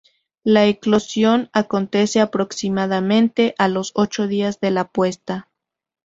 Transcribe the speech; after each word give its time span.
La 0.43 0.65
eclosión 0.65 1.51
acontece 1.53 2.21
aproximadamente 2.21 3.53
a 3.59 3.67
los 3.67 3.91
ocho 3.93 4.25
días 4.25 4.59
de 4.59 4.71
la 4.71 4.87
puesta. 4.87 5.47